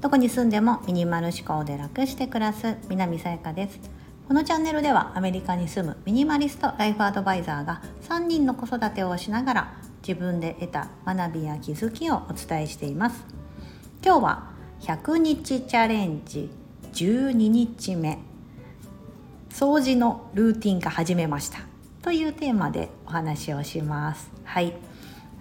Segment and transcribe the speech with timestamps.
[0.00, 3.80] どこに住んでもミニマル思考で楽して暮らす南さやかです。
[4.28, 9.74] このチャンネルではアメリカに住むミニマリストライフアドバイザーが3人の子育てをしながら
[10.06, 13.24] 自分で得た学びや気づきをお伝えしています。
[14.04, 14.50] 今日は
[14.80, 16.50] 100日チャレンジ
[16.92, 18.18] 12日目
[19.50, 21.60] 掃除のルーティン化始めました
[22.02, 24.30] というテーマでお話をします。
[24.44, 24.74] はい。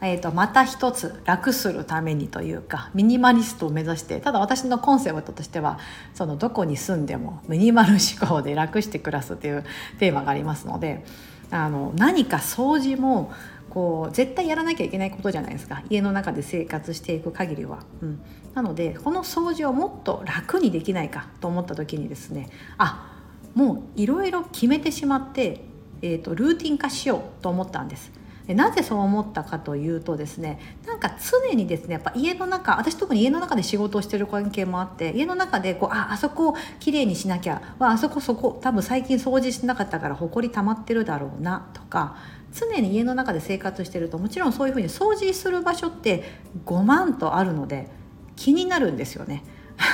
[0.04, 5.80] えーと、また一つ楽するためにというかミニマリストを目指してただ私のコンセプトとしては
[6.14, 9.64] そのどこに住んでもミニマル思考で楽して暮らすという
[10.00, 11.06] テーマがありますので
[11.52, 13.32] あの何か掃除も
[13.70, 17.80] こう絶対やらなきゃいけないことじゃないですか家の中で生活していく限りは。
[18.02, 18.22] うん、
[18.54, 23.10] なのでこの掃除をもっと楽にできないかと思った時にですねあ
[23.56, 25.64] もういろいろ決めてしまって、
[26.02, 28.23] えーとルーティン化しようと思ったんです。
[28.48, 42.18] でなぜそう思ったかというとですねなんか常にですねやっぱ家の中私特に家の中で仕事をしてる関係もあって家の中でこうああそこをきれいにしなきゃあそこそこ多分最近掃除してなかったからほこり溜まってるだろうなとか
[42.54, 46.24] 常に家の中で生活してるともちろんそういうふうに掃除する場所って
[46.66, 47.88] 5万とあるので
[48.36, 49.44] 気になるんですよね。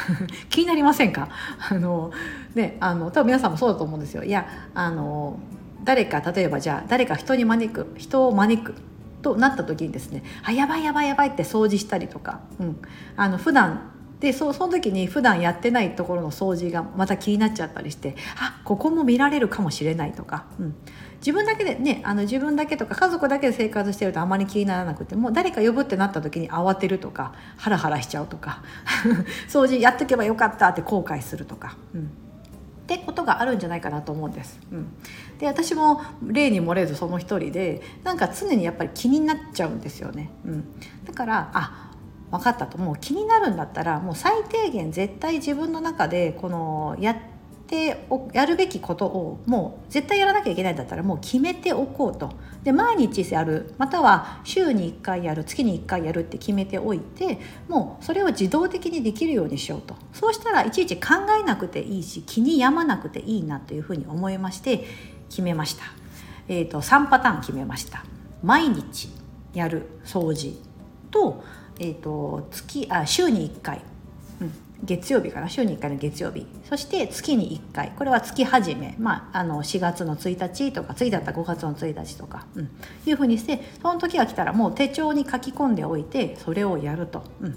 [0.49, 1.29] 気になりませんか？
[1.69, 2.11] あの
[2.55, 4.23] ねあの多分皆さんもそうだと思うんですよ。
[4.23, 5.39] いやあの
[5.83, 8.75] 誰か例えばじゃあ誰か人に招く人を招く
[9.21, 12.81] となった時にですねあやばいやばいやばいって掃除したりとか、うん、
[13.15, 20.75] あの普段でそその時に普段やってないところの掃除がまた気になっちゃったりしてあここも見られるかもしれないとか、うん、
[21.17, 28.61] 自分だけでねあの自分だけとか家族だけで生活してるとあまり気にならなくても誰か呼ぶってなった時に慌てるとかハラハラしちゃうとか
[29.47, 31.77] 掃除やっとけばよかったって後悔するとか。
[31.93, 32.11] うん
[32.95, 34.59] ってことがあるんじゃないかなと思うんです。
[34.71, 34.87] うん、
[35.37, 40.31] で私も例に漏れずその一人でなんか常にやっぱり気になっちゃうんですよね。
[40.43, 40.63] うん、
[41.05, 41.91] だからあ
[42.31, 47.17] 分かったともう気になるんだったらもう最低限絶対自分の中でこのやっ
[47.69, 52.31] てやるべきことをもう絶対やらなきゃいけないんだったらもう決めておこうと。
[52.63, 53.73] で毎日やる。
[53.77, 59.95] または週に1回やる月に1回やるって決めておいてもうそれを自動的にできるようにしようと。
[60.13, 64.85] そうしたらいちいち考えなくていいし気に病まなくていいなというふうに思いまして
[65.29, 65.83] 決めました、
[66.47, 68.03] えーと、3パターン決めました。
[68.41, 69.09] 毎日
[69.53, 70.57] やる掃除
[71.11, 71.43] と,、
[71.79, 73.81] えーと月あ週に1回
[74.83, 76.47] 月曜日かな週に1回の月曜日。
[76.67, 77.91] そして月に1回。
[77.97, 82.69] これは月始め、まあ、あの4月の1日とか次だったら5月の1日とか、うん、
[83.05, 87.23] いうふうにしてその時が来たらもう手帳に書き込んでおいてそれをやると。
[87.41, 87.53] うん、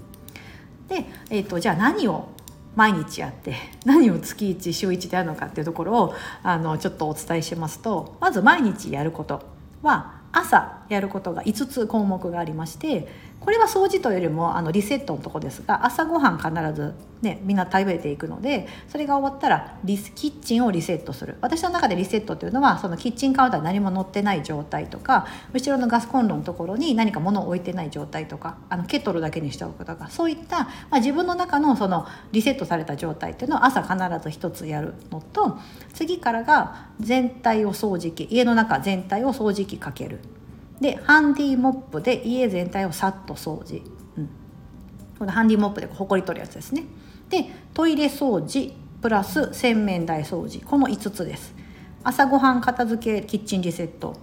[0.87, 2.29] で、えーと、じゃあ何を
[2.75, 3.55] 毎日やって
[3.85, 9.41] 何を月1週1でやるのかっていうところをあのちょっとお伝えしますとまず毎日やること
[9.81, 13.07] は朝やることが5つ項目がありまして
[13.43, 35.57] これは掃除というよりもあのリセットのとこですが朝ごはん必ず、ね、みんな食べていくのでそれが終わったらリスキッチンをリセットする私の中でリセットというのはそのキッチンカウンターに何も載ってない状態とか後ろのガスコンロのところに何か物を置いてない状態とかあのケトルだけにしておくとかそういった、まあ、自分の中のそのリセットされた状態っていうのを朝必ず一つやるのと
[35.93, 40.19] 次からが全体を掃除機家の中全体を掃除機かける。
[40.81, 43.81] でハンディモップで家全体をさっと掃除、
[44.17, 44.29] うん、
[45.17, 46.83] このハンディモップでほこり取るやつですね。
[47.29, 50.61] でトイレ掃除プラス洗面台掃除。
[50.61, 51.53] この5つです。
[52.03, 54.15] 朝ごはん片付けキッチンリセット。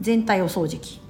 [0.00, 1.00] 全体を掃除機。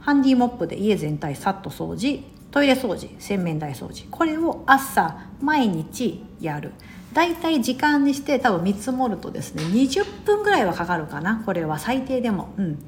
[0.00, 2.24] ハンディモップで家全体さっと掃除。
[2.50, 4.06] トイレ掃除洗面台掃除。
[4.10, 6.72] これを朝毎日やる。
[7.12, 11.42] だいたい時間にして多分見積もるとですね20分ぐらいはかかるかな。
[11.46, 12.52] これは最低でも。
[12.56, 12.84] うん。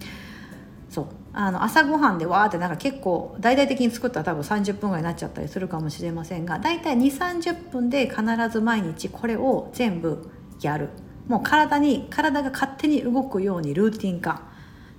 [0.95, 1.07] そう。
[1.33, 10.91] あの朝ごはんでわーってなんか結構大々的に作ったら多分30分ぐらいになっちゃったりするかもしれませんが大体2 3 0分で必ず毎日これを全部やる。
[11.27, 14.43] もう体に体が勝手に動くようにルーティン化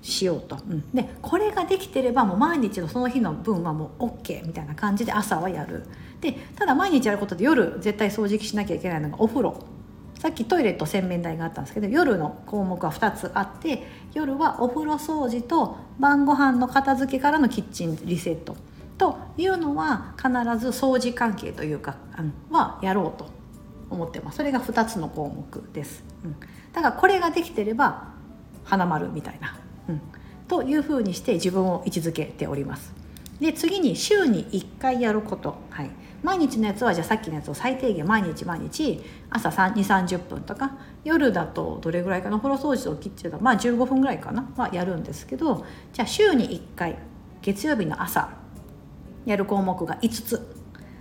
[0.01, 5.85] しようと、うん、でこれができてればもう毎日のその日の分はもう OK みたいな感じで朝はやる。
[6.19, 9.63] でただ毎日やることで夜絶対掃除機しなきゃいけないのがお風呂。
[10.25, 13.85] さっきトイレと洗面台があったんですけど夜の項目は2つあって
[14.15, 18.57] 夜はお風呂掃除と晩ご飯の片付けからのキッチンリセット
[18.97, 21.97] というのは必ず掃除関係というか
[22.49, 23.29] はやろうと
[23.91, 24.37] 思ってます。
[24.37, 26.35] それが2つの項目です、うん、
[26.73, 28.07] だからこれができてれば
[28.63, 30.01] 花丸みたいな、うん、
[30.47, 33.04] というふうにして自分を位置づけております。
[33.39, 35.91] で次に週に1回やること、はい、
[36.23, 46.97] 毎日のやつはじゃあさっきのやつを最低限毎日毎日朝2 3 0分とか夜だとどれぐらいかなお風呂掃除とキッチンだまあ15分ぐらいかなはやるんですけどじゃあ週に1回
[47.41, 48.29] 月曜日の朝
[49.25, 50.55] やる項目が5つ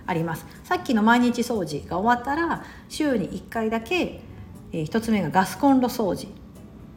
[0.07, 0.45] あります。
[0.63, 4.21] さっきの毎日掃除が終わったら週に1回だけ、
[4.71, 6.27] えー、1つ目がガスコンロ掃除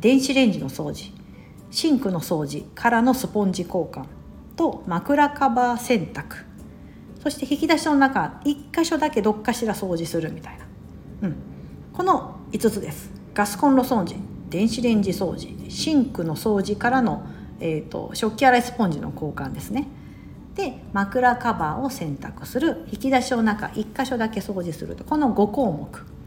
[0.00, 1.12] 電子レンジの掃除
[1.70, 4.04] シンクの掃除からのスポンジ交換
[4.58, 6.44] と枕カバー洗濯。
[7.22, 11.36] そして引き出しの中1箇所だけどっかしら掃除するみたいな、うん、
[11.92, 13.10] この5つです。
[13.34, 14.16] ガスコンロ掃除
[14.50, 17.26] 電子レンジ掃除シンクの掃除からの、
[17.60, 19.86] えーと、食器洗いスポンジの交換ですね。
[20.54, 22.84] で枕カバーを洗濯する。
[22.90, 26.17] 引き出しの中1箇所だけ掃除するとこの5項目。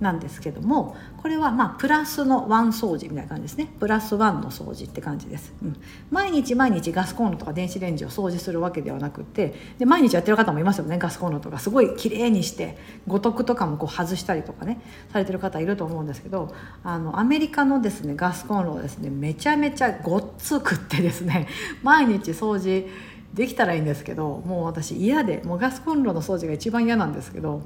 [0.00, 3.68] なんですけどもこれはまあプラスのワン掃除みたいな感じですね。
[3.80, 5.76] プラスワンの掃除って感じです、うん、
[6.10, 10.98] 毎日毎日ガスコンロとか電子レンジを掃除するわけではなくてで毎日やってる方もいますよね。
[10.98, 11.58] ガスコンロとか。
[11.58, 12.76] すごい綺麗にして
[13.06, 14.80] 五徳とかもこう外したりとかね
[15.12, 16.54] されてる方いると思うんですけど
[16.84, 21.48] あのアメリカのですねガスコンロはですねめちゃめちゃごっつくってですね
[21.82, 22.88] 毎日掃除
[23.34, 27.62] できたらいいんですけどもう私嫌でもうガスコンロの掃除が一番嫌なんですけど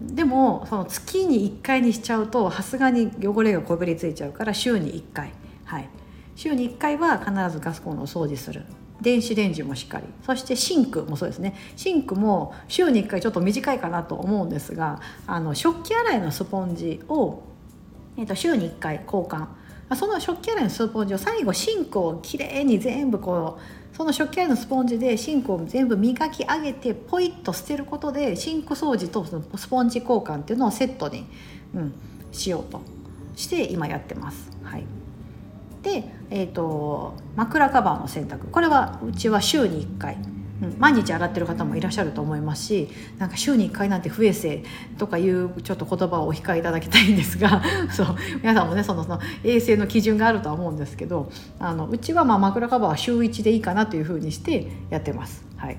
[0.00, 5.32] でもその月に1回にしちゃうとさすがに汚れがこびりついちゃうから週に1回。
[5.64, 5.88] はい。
[6.34, 8.64] 週に1回は必ずガスコンロを掃除する。
[9.00, 10.04] 電子レンジもしっかり。
[10.24, 11.54] そしてシンクもそうですね。
[11.76, 17.42] シンクも週に1回ちょっと短いかなと思うんですがあの食器洗いのスポンジを、
[18.18, 19.46] えー、と週に1回交換。
[19.94, 31.24] その食器洗いのスポンジを最後シンクをきれいに全部こうその食器洗いのスポンジでシンクを全部磨き上げてポイッと捨てることでシンク掃除とそのスポンジ交換っていうのをセットに、
[31.74, 31.94] うん、
[32.30, 32.82] しようと
[33.36, 34.50] して今やってます。
[34.62, 34.84] はい、
[35.82, 40.35] で、えーと、枕カバーの洗濯これはうちは週に1回。
[40.78, 42.88] 毎日洗ってる方もいらっしゃると思いますし
[43.18, 44.62] なんか週に1回なんて不衛生
[44.98, 47.62] とかいうちょっと言葉をお控えいただきたいんですが
[47.92, 48.06] そう
[48.40, 55.44] 皆さんもねそのその衛生の基準があるとは思うんですけどあのうちはまあ枕カバーは週1でいいかなというふうにしてやってます。
[55.56, 55.76] はい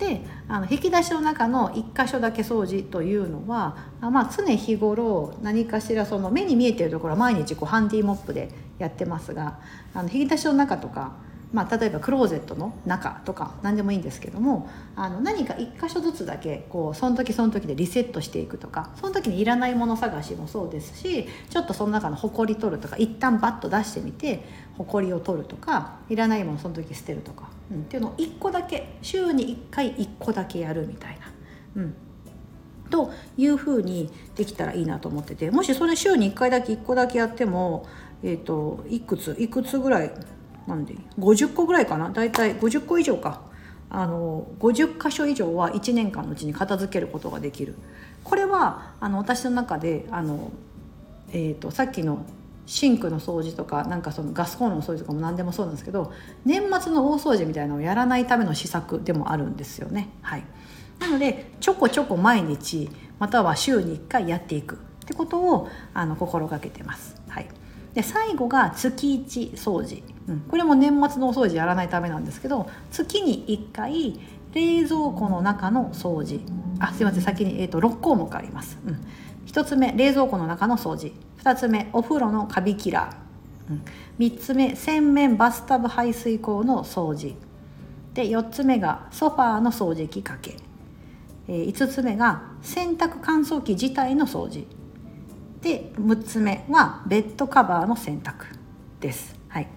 [0.00, 8.48] であの引き出しの中の1箇所だけ掃除というのはまあ、常日頃何かしらその目に見えてるところは毎日こうハンディモップで
[8.78, 9.60] やってますが
[9.92, 11.12] あの引き出しの中とか
[11.52, 24.44] まあ、例えばクローゼットの中とか何でもいいんですけどもあの何か1箇所ずつだけこうその時その時でリセットしていくとかその時にいらないもの探しもそうですしちょっとその中のほこり取るとか一旦バッと出してみて
[24.78, 31.82] ほこりを取るとかいらないものその時捨てるとか、うん、っていうのを1個だけ週に1回1個だけやるみたいな。
[31.82, 31.94] うん
[32.90, 37.86] というふうにできたらいいなと思っててもしそれ週に1回だけ1個だけやっても、
[38.24, 40.10] えーといくついくつぐらい
[40.66, 42.10] なんで50個ぐらいかな？
[42.10, 43.48] 大体50個以上か。
[43.92, 47.74] あの50箇所以上は1年間のうちに片付けることができる。
[48.22, 50.52] これはあの私の中であの、
[51.32, 52.24] えーと、さっきの
[52.66, 56.12] シンクの掃除とかなんかそのガスコンロの掃除とかも何でもそうなんですけど
[56.44, 60.10] 年末の大掃除みたいなのをやらないための施策でもあるんですよね。
[60.22, 60.44] はい、
[61.00, 67.20] なのでちょこちょこ毎日または週に1回やっていくってことをあの心がけてます。
[67.26, 67.48] はい。
[67.94, 74.20] で最後が月1掃除、うん、これも年末のお掃除やらないためなんですけど月に1回
[74.52, 76.40] 冷蔵庫の中の掃除。
[76.80, 77.22] あすいません。
[77.22, 79.06] 先に、えーと、6項目あります、うん、
[79.46, 81.12] 1つ目冷蔵庫の中の掃除。
[81.42, 83.84] 2つ目お風呂のカビキラー、うん、
[84.18, 87.34] 3つ目洗面バスタブ排水口の掃除。
[88.14, 90.56] で4つ目がソファーの掃除機かけ、
[91.46, 94.66] えー、5つ目が洗濯乾燥機自体の掃除。
[95.62, 98.46] で6つ目はベッドカバーの洗濯
[99.00, 99.38] です。
[99.48, 99.68] はい、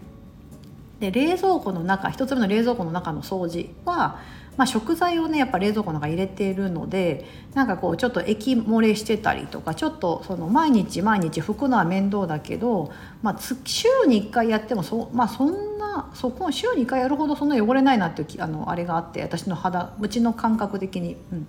[0.99, 4.19] で冷蔵庫の中1つ目の冷蔵庫の中の掃除は、
[4.55, 21.17] まあ、食材をねやっぱ冷蔵庫の中入れているのでなんかこうちょっと液漏れしてたりとかちょっとその毎日毎日拭くのは面倒だけど、まあ、週に1回やってもそ,、まあ、そんなそこ週に1回やるほどそんな汚れないなっていうあのあれがあって私の肌うちの感覚的に。
[21.31, 21.47] うん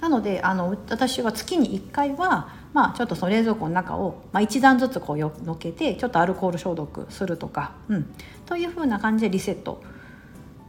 [0.00, 8.14] なのであの私は月に1回は、まあ、ちょっとその冷蔵庫の中を、まあ、1段ずつこうよのけてちょっとアルコール消毒するとか、うん、
[8.46, 9.80] というふうな感じでリセット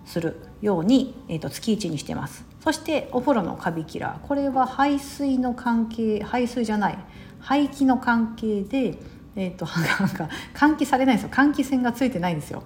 [0.06, 2.46] するように、えー、と月1にしてます。
[2.64, 4.28] そしてお風呂のカビキラー。
[4.28, 6.98] これは排水の関係排水じゃない。
[7.40, 9.00] 排気の関係で、
[9.36, 9.66] えーと、
[10.00, 11.32] なんか換気されないんですよ。
[11.32, 12.62] 換気扇がついてないんですよ。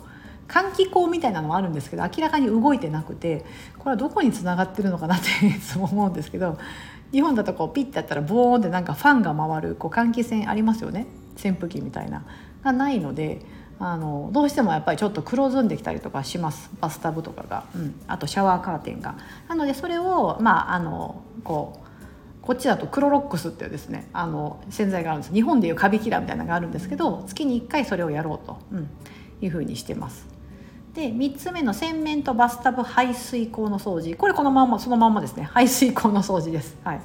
[0.50, 3.46] 換気口みたいなのもあるんですけど明らかに動いてなくて
[3.78, 6.58] これはどこにつながってるのかなっていつも思うんですけど
[7.12, 11.08] 日本だとこうピッてやったらボーンってなんかファンが回るこう換気扇ありますよね。
[11.38, 12.24] 扇風機みたいな。
[12.64, 13.42] がないので
[13.80, 16.70] あのどうしてもやっぱりちょっと黒ずんできたりとかします。
[16.82, 19.16] バスタブとかが、うん、あとシャワーカーテンが。
[19.48, 21.90] なのでそれをまああのこう
[22.42, 25.34] こっちだとクロロックスっていうですねあの洗剤があるんです。
[25.34, 28.90] 日本でいうカビキラーみたいなのがあるんですけど月に1回それをやろうと、うん、
[29.42, 30.28] いうふうにしてます。
[31.00, 34.18] で3つ目の洗面とバスタブ排水口の掃除。
[34.18, 35.44] これこのままそのまんまですね。
[35.44, 37.02] 排水口の掃除です、はい、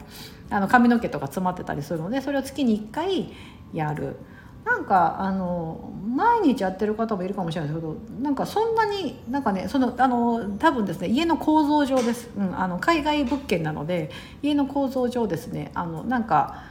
[0.51, 3.33] あの髪の毛とか詰まってたりするのでそれを月に1回
[3.73, 4.17] やる。
[4.65, 14.11] なんかあの毎日やってる方もいるかもしれないですけどなんかそんなになんかねそのあの多分ですね家の構造上です、うん、あの海外物件なので
[14.43, 16.65] 家の構造上ですねあのなんか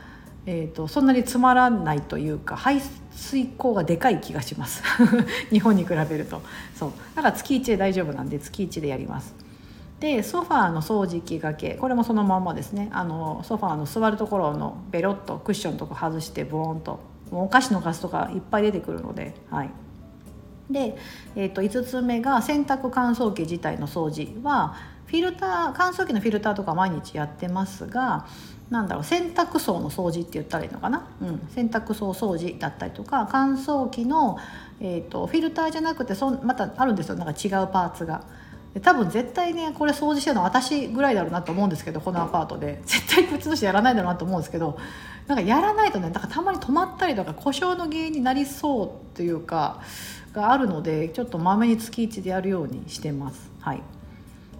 [0.46, 3.03] えーと、そんなにつまらないというか排水
[3.58, 4.84] 口がでかい気がします。
[5.50, 6.42] 日本に比べると。
[6.76, 6.92] そう。
[7.16, 9.34] だから月1で大丈夫なんで月1でやります。
[10.00, 12.90] でソファーの掃除機がけこれもそのまんまですね。
[12.92, 17.00] あのソファーの座るところのベロッとクッションとか外してボーンと
[17.32, 19.70] お菓子のガスとかいっぱい出てくるのではい。
[20.70, 20.98] で、
[21.36, 28.26] えー、と5つ目が洗濯乾燥機自体の掃除はフィルター乾燥機のフィルターとか毎日やってますが
[28.70, 34.38] なんだろう洗濯槽の掃除って言ったらいいのかな、うん、洗濯槽掃除だったりとか乾燥機の、
[34.80, 37.16] えーと、フィルターじゃなくてそまたあるんですよ。
[37.16, 38.24] なんか違うパーツが。
[38.82, 42.82] 多分絶対ねこれ掃除してるの私ぐらいだろうなと思うんですけどこのアパートで。
[42.86, 44.78] 絶対普通の人やらないだろうなと思うんですけど
[45.28, 49.82] なんかやらないとねなんかたまに止まったりとか故障の原因になりそうというか
[50.34, 53.52] があるのでちょっとまめに月1でやるようにしてます。
[53.60, 53.84] はい。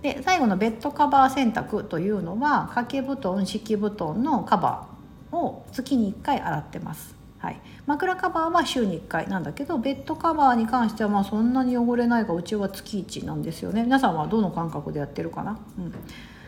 [0.04, 7.16] で最後のベッドカバー洗濯というのは掛け布団敷布団のカバーを月に1回洗ってます。
[7.40, 13.84] はい、枕カバーは週に1回なんだけどベッドカバーに関してはまあそんなに汚れないがうちは月1なんですよね。
[13.84, 15.94] 皆さんはどの感覚でやってるかな、うん、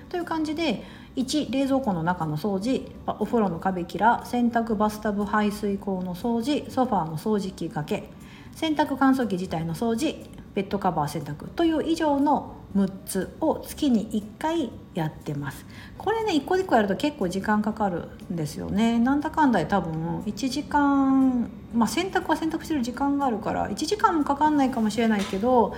[0.10, 0.84] という感じで
[1.16, 2.92] 1冷蔵庫の中の掃除。
[3.08, 6.70] お風呂の壁キラ洗濯バスタブ排水口の掃除。
[6.70, 8.10] ソファーの掃除機がけ。
[8.54, 10.35] 洗濯乾燥機自体の掃除。
[10.56, 15.66] ベッドカバー洗濯という以上の6つを月に1回やってます。
[15.98, 18.98] これね1個1個やると結構時間かかるんですよね。
[19.00, 25.76] なんだかんだで多分1時間まあ洗濯は洗濯してる時間があるから1時間もかかんないかもしれないけど、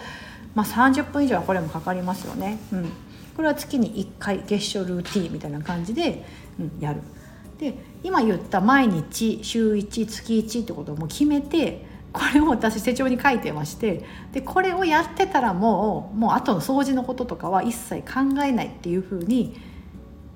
[0.53, 2.91] まあ、30分以上はこれもかかりますよね、うん、
[3.36, 6.25] これは月に1回月初ルーティンみたいな感じで、
[6.60, 7.01] うん、やる。
[7.57, 11.87] で今言った毎日週1月1ってことをもう決めて
[12.17, 19.55] これを私手帳に書いてましてでこれをやってたらもうもう後の掃除のこととかは一切考えないっていうふうに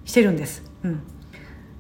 [0.06, 0.64] してるんです。
[0.84, 1.02] うん。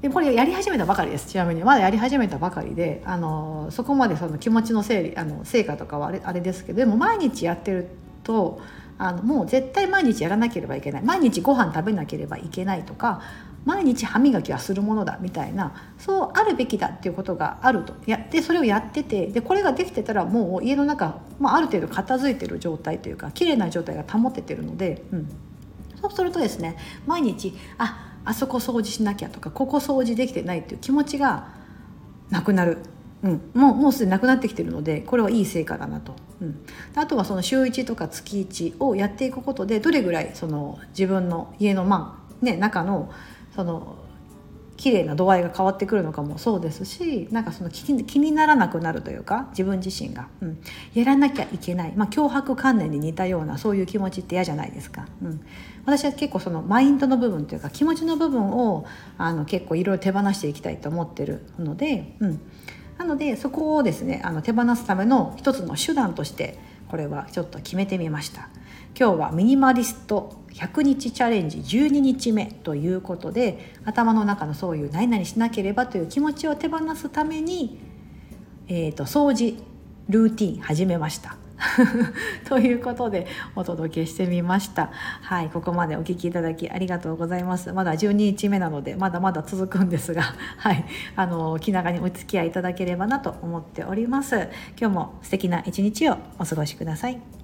[0.02, 1.64] でこれやり始めたばかりですちなみに。
[1.64, 7.88] まだやり始めたばかりであのそこまでその気持ちの整理あの成果とかはあれあれですけどでも毎日やってる
[8.24, 8.60] と
[8.98, 11.04] あのもう絶対毎日やらなければいけない。
[11.04, 13.22] 毎日ご飯食べなければいけないとか
[13.66, 17.94] 毎日歯磨きはするものだみたいなそうあるべきだっていうことがあると。
[18.06, 25.30] やってそれをやっててでこれができてたらもう家の中、まあ、ある程度片付いてる状態というか綺麗な状態が保ててるので、うん、
[26.02, 31.50] そうするとですね毎日ああそこ掃除しなきゃとかここ掃除できてないっていう気持ちが
[32.30, 32.80] なくなる。
[33.24, 36.66] うん、もうもうすでになくなってきてるのでこれはいい成果だなと、うん、
[36.96, 43.12] あとはその週1とか月1をやっていくことでどれぐらいその自分の家のまあね中の
[43.56, 43.98] その
[44.82, 50.62] 綺麗な度合いが変わってくるのかもそうですしなんかその気に気にならなくなるというか自分自身が、うん、
[50.96, 55.06] やらなきゃいけない、まあ、脅迫観念に似たようなそういう気持ちって嫌じゃないですか。
[55.22, 55.46] うん、
[55.86, 58.86] 私は結構そのマインドの部分というか気持ちの部分を
[59.20, 62.40] あの結構いろいろ手放していきたいと思ってるので、うん、
[62.98, 66.58] なのでそこをですねあの手放すための一つの手段として
[66.92, 68.50] これはちょっと決めてみました。
[69.00, 77.80] 今日はミニマリスト100日チャレンジ12日目ということで頭の中のそういう何々しなければという気持ちを手放すために、
[78.68, 79.58] えーと、掃除
[80.10, 81.38] ルーティン始めました。
[82.48, 84.90] ということでお届けしてみました。
[85.22, 87.72] はいここまでお聴きいただきありがとうございます。
[87.74, 90.24] まだ12日目なのでまだまだ続くんですが
[90.58, 94.50] はいあの気長にお付き合いいただければなと思っております。
[94.80, 97.41] 今日も素敵な一日をお過ごしください。